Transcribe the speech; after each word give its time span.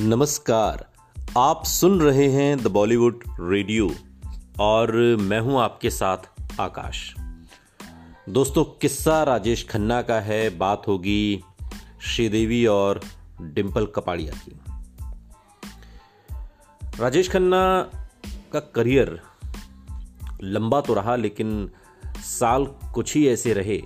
नमस्कार। 0.00 0.90
आप 1.38 1.64
सुन 1.64 2.00
रहे 2.00 2.28
हैं 2.28 2.58
द 2.58 2.66
बॉलीवुड 2.66 3.24
रेडियो 3.40 3.90
और 4.60 4.92
मैं 5.20 5.40
हूँ 5.40 5.60
आपके 5.60 5.90
साथ 5.90 6.16
आकाश। 6.60 7.14
दोस्तों, 8.28 8.64
किस्सा 8.64 9.22
राजेश 9.22 9.66
खन्ना 9.68 10.02
का 10.02 10.20
है। 10.20 10.58
बात 10.58 10.82
होगी 10.88 11.44
श्रीदेवी 12.02 12.66
और 12.66 13.00
डिम्पल 13.40 13.86
कपाड़िया 13.86 14.32
की। 14.34 14.60
राजेश 17.00 17.30
खन्ना 17.30 17.90
का 18.52 18.60
करियर 18.60 19.20
लंबा 20.42 20.80
तो 20.80 20.94
रहा, 20.94 21.16
लेकिन 21.16 21.70
साल 22.18 22.66
कुछ 22.66 23.14
ही 23.14 23.28
ऐसे 23.28 23.52
रहे 23.52 23.82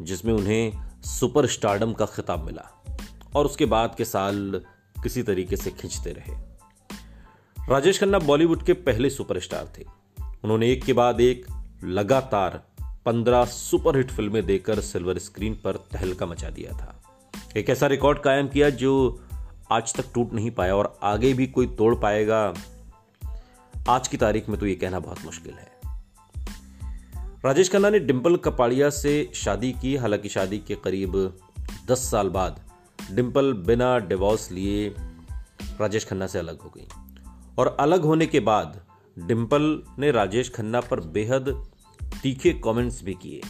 जिसमें 0.00 0.34
उन्हें 0.34 0.72
सुपर 1.02 1.46
स्टारडम 1.46 1.92
का 1.92 2.06
खिताब 2.06 2.44
मिला 2.44 2.82
और 3.36 3.44
उसके 3.44 3.66
बाद 3.66 3.94
के 3.98 4.04
साल 4.04 4.60
किसी 5.02 5.22
तरीके 5.22 5.56
से 5.56 5.70
खींचते 5.70 6.10
रहे। 6.10 6.52
राजेश 7.68 8.00
खन्ना 8.00 8.18
बॉलीवुड 8.18 8.62
के 8.62 8.72
पहले 8.72 9.10
सुपरस्टार 9.10 9.72
थे। 9.78 9.84
उन्होंने 10.44 10.70
एक 10.70 10.84
के 10.84 10.92
बाद 10.92 11.20
एक 11.20 11.46
लगातार 11.84 12.66
पंद्रह 13.06 13.44
सुपरहिट 13.44 14.10
फ़िल्में 14.10 14.46
देकर 14.46 14.80
सिल्वर 14.80 15.18
स्क्रीन 15.18 15.54
पर 15.54 15.76
तहलका 15.76 16.26
मचा 16.26 16.50
दिया 16.50 16.72
था। 16.72 17.02
एक 17.56 17.70
ऐसा 17.70 17.86
रिकॉर्ड 17.86 18.18
कायम 18.18 18.48
किया 18.48 18.70
जो 18.70 19.24
आज 19.70 19.94
तक 19.94 20.04
टूट 20.14 20.32
नहीं 20.32 20.50
पाया 20.50 20.76
और 20.76 20.98
आगे 21.02 21.34
भी 21.34 21.46
कोई 21.46 21.66
तोड़ 21.66 21.94
पाएगा। 21.94 22.54
आज 23.88 24.08
की 24.08 24.16
तारीख 24.16 24.48
में 24.48 24.60
तो 24.60 24.66
यह 24.66 24.78
कहना 24.80 25.00
बहुत 25.00 25.24
मुश्किल 25.24 25.52
है। 25.52 25.72
राजेश 27.44 27.72
खन्ना 27.72 27.90
ने 27.90 27.98
डिम्पल 27.98 28.36
कपाड़िया 28.36 28.90
से 28.90 29.30
शादी 29.34 29.72
की, 29.72 29.96
हालाँकि 29.96 30.28
शादी 30.28 30.58
के 30.58 30.74
करीब 30.74 31.40
दस 31.86 32.10
साल 32.10 32.28
बाद 32.28 32.71
डिम्पल 33.10 33.52
बिना 33.52 33.98
डिवोर्स 33.98 34.52
लिए 34.52 34.94
राजेश 35.62 36.04
खन्ना 36.04 36.26
से 36.26 36.38
अलग 36.38 36.60
हो 36.60 36.72
गई। 36.76 36.86
और 37.58 37.76
अलग 37.80 38.02
होने 38.02 38.26
के 38.26 38.40
बाद 38.40 38.84
डिम्पल 39.18 39.82
ने 39.98 40.10
राजेश 40.10 40.50
खन्ना 40.50 40.80
पर 40.80 41.00
बेहद 41.00 41.66
तीखे 42.22 42.52
कमेंट्स 42.52 43.04
भी 43.04 43.14
किए। 43.14 43.40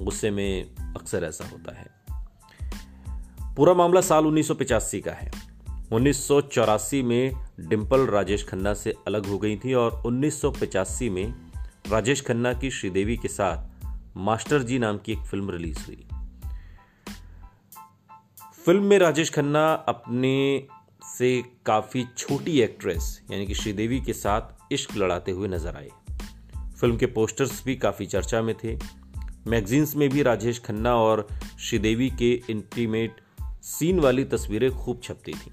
गुस्से 0.00 0.30
में 0.30 0.76
अक्सर 0.76 1.24
ऐसा 1.24 1.44
होता 1.44 1.76
है। 1.76 2.00
पूरा 3.56 3.74
मामला 3.74 4.00
साल 4.00 4.26
उन्नीस 4.26 4.48
सौ 4.48 4.54
पचासी 4.54 5.00
का 5.00 5.12
है। 5.12 5.32
उन्नीस 5.92 6.28
सौ 6.28 6.40
चौरासी 6.40 7.02
में 7.02 7.32
डिम्पल 7.60 8.06
राजेश 8.06 8.48
खन्ना 8.48 8.74
से 8.74 8.94
अलग 9.06 9.26
हो 9.26 9.38
गई 9.38 9.56
थी 9.56 9.74
और 9.74 10.02
उन्नीस 10.06 10.40
सौ 10.40 10.50
पचासी 10.50 11.10
में 11.10 11.34
राजेश 11.90 12.20
खन्ना 12.20 12.52
की 12.52 12.70
श्रीदेवी 12.70 13.16
के 13.16 13.28
साथ 13.28 13.86
मास्टर 14.16 14.62
जी 14.62 14.78
नाम 14.78 14.98
की 14.98 15.12
एक 15.12 15.18
फ़िल्म 15.18 15.50
रिलीज़ 15.50 15.86
हुई। 15.86 16.06
फ़िल्म 18.66 18.82
में 18.82 18.98
राजेश 18.98 19.30
खन्ना 19.30 19.72
अपने 19.88 20.66
से 21.16 21.42
काफ़ी 21.66 22.04
छोटी 22.18 22.60
एक्ट्रेस, 22.60 23.22
यानी 23.30 23.46
कि 23.46 23.54
श्रीदेवी 23.54 24.00
के 24.00 24.12
साथ 24.12 24.72
इश्क 24.72 24.96
लड़ाते 24.96 25.32
हुए 25.32 25.48
नज़र 25.48 25.76
आए। 25.76 25.88
फ़िल्म 26.80 26.96
के 26.96 27.06
पोस्टर्स 27.06 27.64
भी 27.64 27.76
काफ़ी 27.76 28.06
चर्चा 28.06 28.42
में 28.42 28.54
थे। 28.64 28.76
मैगजीन्स 29.46 29.96
में 29.96 30.08
भी 30.08 30.22
राजेश 30.22 30.58
खन्ना 30.58 30.94
और 30.96 31.26
श्रीदेवी 31.60 32.10
के 32.10 32.32
इंटीमेट 32.50 33.20
सीन 33.62 34.00
वाली 34.00 34.24
तस्वीरें 34.24 34.70
खूब 34.70 35.00
छपती 35.02 35.32
थी। 35.32 35.52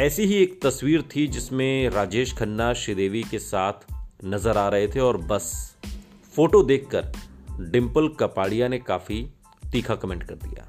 ऐसी 0.00 0.22
ही 0.22 0.34
एक 0.34 0.60
तस्वीर 0.62 1.02
थी 1.16 1.26
जिसमें 1.26 1.90
राजेश 1.90 2.32
खन्ना 2.32 2.72
श्रीदेवी 2.74 3.22
के 3.22 3.38
साथ 3.38 3.86
नज़र 4.24 4.56
आ 4.56 4.68
रहे 4.68 4.88
थे 4.88 5.00
और 5.00 5.16
बस 5.16 5.76
फ़ोटो 6.34 6.62
देखकर 6.62 7.12
डिम्पल 7.60 8.08
कपाड़िया 8.08 8.68
ने 8.68 8.78
काफ़ी 8.78 9.22
तीखा 9.72 9.94
कमेंट 9.94 10.22
कर 10.22 10.34
दिया। 10.34 10.67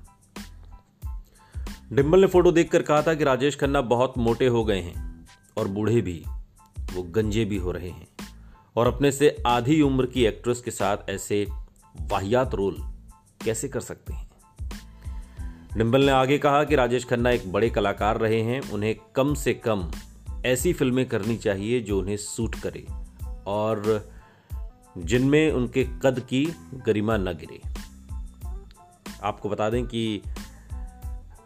डिम्बल 1.94 2.22
ने 2.22 2.28
फ़ोटो 2.28 2.52
देखकर 2.52 2.82
कहा 2.82 3.02
था 3.02 3.14
कि 3.14 3.24
राजेश 3.24 3.56
खन्ना 3.56 3.82
बहुत 3.82 4.18
मोटे 4.18 4.48
हो 4.48 4.64
गए 4.66 4.80
हैं 4.80 5.28
और 5.58 5.68
बूढ़े 5.68 6.02
भी, 6.02 6.24
वो 6.94 7.04
गंजे 7.04 7.46
भी 7.46 7.58
हो 7.58 7.72
रहे 7.72 7.90
हैं 7.90 8.08
और 8.76 8.88
अपने 8.88 9.12
से 9.12 9.44
आधी 9.48 9.82
उम्र 9.82 10.06
की 10.06 10.26
एक्ट्रेस 10.26 10.62
के 10.62 10.72
साथ 10.72 10.98
ऐसे 11.10 11.48
वाहियात 12.02 12.56
रोल 12.56 12.76
कैसे 13.46 13.68
कर 13.68 13.80
सकते 13.80 14.14
हैं? 14.14 14.30
डिम्बल 15.78 16.02
ने 16.02 16.12
आगे 16.12 16.38
कहा 16.38 16.64
कि 16.64 16.76
राजेश 16.76 17.06
खन्ना 17.06 17.32
एक 17.32 17.52
बड़े 17.52 17.70
कलाकार 17.70 18.18
रहे 18.18 18.42
हैं, 18.42 18.72
उन्हें 18.72 18.96
कम 19.16 19.34
से 19.34 19.54
कम 19.54 19.92
ऐसी 20.46 20.74
फ़िल्में 20.74 21.06
करनी 21.06 21.38
चाहिए 21.38 21.80
जो 21.80 22.00
उन्हें 22.00 22.18
सूट 22.18 22.56
करे 22.56 22.86
और 23.48 24.10
जिनमें 24.98 25.52
उनके 25.52 25.84
कद 25.84 26.20
की 26.20 26.54
गरिमा 26.74 27.18
न 27.18 27.26
गिरे। 27.26 27.62
आपको 29.24 29.50
बता 29.50 29.70
दें 29.70 29.86
कि 29.86 30.22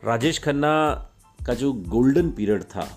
राजेश 0.06 0.40
खन्ना 0.40 0.94
का 1.46 1.54
जो 1.54 1.74
गोल्डन 1.74 2.30
पीरियड 2.30 2.64
था, 2.64 2.88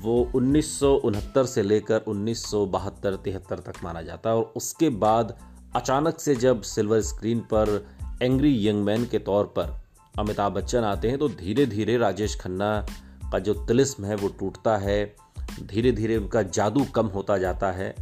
वो 0.00 0.32
उन्नीस 0.34 0.80
सौ 0.80 0.94
उनहत्तर 0.94 1.46
से 1.46 1.62
लेकर 1.62 2.00
उन्नीस 2.00 2.50
तिहत्तर 2.54 3.58
तक 3.58 3.72
माना 3.84 4.02
जाता 4.02 4.30
है। 4.30 4.36
और 4.36 4.52
उसके 4.56 4.88
बाद 4.88 5.38
अचानक 5.76 6.20
से 6.20 6.34
जब 6.34 6.62
सिल्वर 6.62 7.00
स्क्रीन 7.00 7.40
पर 7.40 7.86
एंग्री 8.22 8.68
यंग 8.68 8.84
मैन 8.84 9.04
के 9.04 9.18
तौर 9.18 9.44
पर 9.44 9.80
अमिताभ 10.18 10.52
बच्चन 10.52 10.78
आते 10.78 11.08
हैं 11.08 11.18
तो 11.18 11.28
धीरे 11.28 11.66
धीरे 11.66 11.96
राजेश 11.96 12.40
खन्ना 12.40 12.86
का 13.32 13.38
जो 13.38 13.54
तिलिस्म 13.54 14.04
है, 14.04 14.14
वो 14.14 14.28
टूटता 14.28 14.76
है। 14.76 15.16
धीरे 15.66 15.92
धीरे 15.92 16.16
उनका 16.16 16.42
जादू 16.42 16.84
कम 16.84 17.06
होता 17.06 17.38
जाता 17.38 17.72
है। 17.72 17.94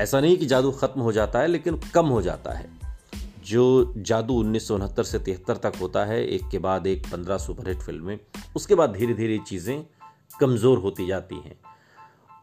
ऐसा 0.00 0.20
नहीं 0.20 0.38
कि 0.38 0.46
जादू 0.46 0.70
खत्म 0.70 1.00
हो 1.00 1.12
जाता 1.12 1.38
है, 1.38 1.46
लेकिन 1.46 1.80
कम 1.94 2.06
हो 2.06 2.22
जाता 2.22 2.52
है। 2.52 2.85
जो 3.46 3.94
जादू 3.96 4.34
उन्नीस 4.34 4.68
सौ 4.68 4.74
उनहत्तर 4.74 5.02
से 5.02 5.18
तिहत्तर 5.18 5.56
तक 5.56 5.72
होता 5.80 6.04
है, 6.04 6.26
एक 6.26 6.42
के 6.50 6.58
बाद 6.58 6.86
एक 6.86 7.06
पंद्रह 7.06 7.38
सुपरहिट 7.38 7.78
फ़िल्में, 7.78 8.18
उसके 8.56 8.74
बाद 8.74 8.92
धीरे 8.92 9.14
धीरे 9.14 9.38
चीज़ें 9.38 9.84
कमज़ोर 10.40 10.78
होती 10.78 11.06
जाती 11.06 11.36
हैं। 11.36 11.60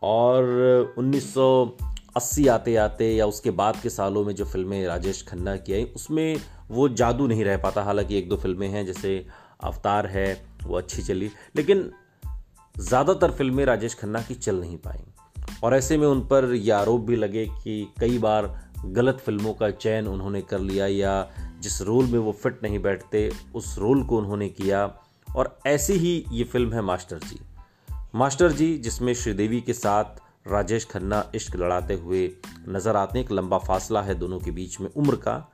और 0.04 0.96
1980 0.98 2.48
आते 2.48 2.76
आते 2.76 3.16
या 3.16 3.26
उसके 3.26 3.52
बाद 3.52 3.80
के 3.84 3.90
सालों 3.90 4.26
में 4.26 4.36
जो 4.36 4.46
फ़िल्में 4.46 4.88
राजेश 4.88 5.26
खन्ना 5.28 5.56
की 5.56 5.74
आई, 5.74 5.84
उसमें 5.84 6.42
वो 6.72 6.90
जादू 6.90 7.28
नहीं 7.28 7.44
रह 7.44 7.58
पाता। 7.58 7.84
हालाँकि 7.84 8.18
एक 8.18 8.30
दो 8.30 8.36
फ़िल्में 8.38 8.68
हैं, 8.68 8.86
जैसे 8.86 9.26
अवतार 9.64 10.08
है, 10.08 10.46
वो 10.64 10.78
अच्छी 10.78 11.02
चली, 11.02 11.32
लेकिन 11.56 11.92
ज़्यादातर 12.80 13.32
फ़िल्में 13.32 13.66
राजेश 13.66 13.96
खन्ना 13.96 14.22
की 14.22 14.36
चल 14.36 14.56
नहीं 14.56 14.78
पाई। 14.78 15.04
और 15.64 15.76
ऐसे 15.76 15.98
में 15.98 16.08
उन 16.08 16.22
पर 16.22 16.54
यह 16.54 16.78
आरोप 16.78 17.02
भी 17.02 17.16
लगे 17.16 17.46
कि 17.46 17.94
कई 18.00 18.18
बार 18.18 18.63
गलत 18.86 19.18
फ़िल्मों 19.20 19.54
का 19.54 19.72
चयन 19.72 20.08
उन्होंने 20.08 20.42
कर 20.42 20.60
लिया 20.60 20.88
या 20.88 21.32
जिस 21.60 21.82
रोल 21.82 22.06
में 22.06 22.20
वो 22.20 22.32
फिट 22.32 22.60
नहीं 22.64 22.80
बैठते, 22.80 23.32
उस 23.56 23.78
रोल 23.78 24.04
को 24.04 24.18
उन्होंने 24.18 24.50
किया। 24.50 25.00
और 25.36 25.60
ऐसी 25.68 25.94
ही 25.94 26.26
ये 26.32 26.44
फ़िल्म 26.44 26.74
है 26.74 26.82
मास्टर 26.82 27.18
जी। 27.18 27.40
मास्टर 28.16 28.52
जी, 28.52 28.78
जिसमें 28.78 29.14
श्रीदेवी 29.14 29.62
के 29.62 29.74
साथ 29.74 30.06
राजेश 30.48 30.86
खन्ना 30.86 31.32
इश्क 31.36 31.56
लड़ाते 31.56 31.94
हुए 31.94 32.32
नज़र 32.70 32.96
आते 32.96 33.20
हैं, 33.20 33.26
एक 33.26 33.32
लंबा 33.32 33.58
फासला 33.58 34.02
है 34.02 34.16
दोनों 34.16 34.40
के 34.40 34.52
बीच 34.52 34.80
में 34.80 34.90
उम्र 34.90 35.16
का। 35.16 35.52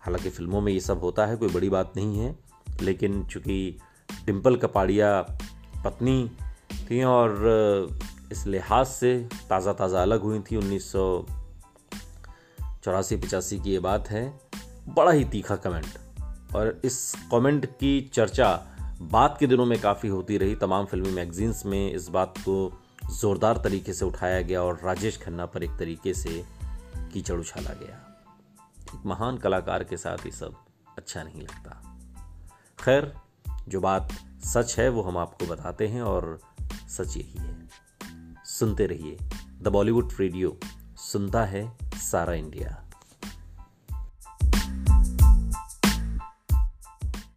हालाँकि 0.00 0.30
फ़िल्मों 0.30 0.60
में 0.60 0.72
ये 0.72 0.80
सब 0.80 1.00
होता 1.00 1.26
है, 1.26 1.36
कोई 1.36 1.48
बड़ी 1.48 1.68
बात 1.68 1.92
नहीं 1.96 2.18
है, 2.18 2.38
लेकिन 2.82 3.24
चूँकि 3.24 3.78
डिम्पल 4.26 4.56
कपाड़िया 4.56 5.22
पत्नी 5.84 6.30
थी 6.90 7.02
और 7.02 7.38
इस 8.32 8.46
लिहाज 8.46 8.86
से 8.86 9.28
ताज़ा 9.48 9.72
ताज़ा 9.72 10.02
अलग 10.02 10.20
हुई 10.20 10.40
थी, 10.40 10.56
उन्नीस 10.56 10.92
सौ 10.92 11.26
चौरासी 12.86 13.16
पचासी 13.16 13.58
की 13.60 13.70
ये 13.70 13.78
बात 13.78 14.08
है। 14.08 14.40
बड़ा 14.88 15.12
ही 15.12 15.24
तीखा 15.24 15.56
कमेंट 15.56 15.86
और 16.56 16.80
इस 16.84 17.14
कमेंट 17.32 17.66
की 17.66 18.10
चर्चा 18.14 18.66
बाद 19.02 19.36
के 19.40 19.46
दिनों 19.46 19.66
में 19.66 19.80
काफ़ी 19.80 20.08
होती 20.08 20.38
रही। 20.38 20.54
तमाम 20.54 20.86
फिल्मी 20.86 21.10
मैगजीन्स 21.10 21.66
में 21.66 21.92
इस 21.92 22.08
बात 22.08 22.34
को 22.38 22.82
ज़ोरदार 23.10 23.56
तरीके 23.56 23.92
से 23.92 24.04
उठाया 24.04 24.40
गया 24.40 24.62
और 24.62 24.80
राजेश 24.84 25.18
खन्ना 25.22 25.46
पर 25.46 25.62
एक 25.62 25.70
तरीके 25.70 26.14
से 26.14 26.44
कीचड़ 27.12 27.40
उछाला 27.40 27.70
गया। 27.70 27.96
एक 28.94 29.06
महान 29.06 29.38
कलाकार 29.38 29.84
के 29.84 29.96
साथ 29.96 30.26
ये 30.26 30.32
सब 30.32 30.54
अच्छा 30.98 31.22
नहीं 31.22 31.42
लगता। 31.42 31.98
खैर, 32.84 33.14
जो 33.68 33.80
बात 33.80 34.12
सच 34.44 34.78
है, 34.78 34.88
वो 34.88 35.02
हम 35.02 35.16
आपको 35.16 35.46
बताते 35.46 35.88
हैं 35.88 36.02
और 36.02 36.40
सच 36.88 37.16
यही 37.16 37.38
है। 37.38 37.68
सुनते 38.44 38.86
रहिए। 38.86 39.18
द 39.62 39.68
बॉलीवुड 39.68 40.12
रेडियो 40.20 40.58
सुनता 40.96 41.44
है 41.44 41.85
Sara 41.96 42.36
India 42.36 42.85